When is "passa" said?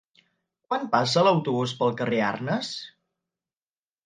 0.95-1.23